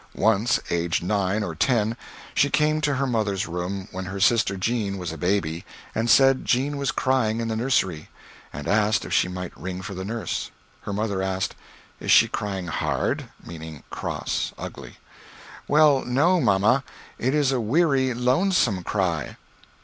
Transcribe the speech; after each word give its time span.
Once 0.15 0.59
aged 0.71 1.03
nine 1.03 1.43
or 1.43 1.53
ten 1.53 1.95
she 2.33 2.49
came 2.49 2.81
to 2.81 2.95
her 2.95 3.05
mother's 3.05 3.45
room, 3.45 3.87
when 3.91 4.05
her 4.05 4.19
sister 4.19 4.57
Jean 4.57 4.97
was 4.97 5.11
a 5.11 5.15
baby, 5.17 5.63
and 5.93 6.09
said 6.09 6.43
Jean 6.43 6.75
was 6.77 6.91
crying 6.91 7.39
in 7.39 7.49
the 7.49 7.55
nursery, 7.55 8.09
and 8.51 8.67
asked 8.67 9.05
if 9.05 9.13
she 9.13 9.27
might 9.27 9.55
ring 9.55 9.79
for 9.83 9.93
the 9.93 10.03
nurse. 10.03 10.49
Her 10.81 10.91
mother 10.91 11.21
asked: 11.21 11.53
"Is 11.99 12.09
she 12.09 12.27
crying 12.27 12.65
hard?" 12.65 13.29
meaning 13.45 13.83
cross, 13.91 14.53
ugly. 14.57 14.97
"Well, 15.67 16.03
no, 16.03 16.39
mamma. 16.41 16.83
It 17.19 17.35
is 17.35 17.51
a 17.51 17.61
weary, 17.61 18.11
lonesome 18.15 18.83
cry." 18.83 19.37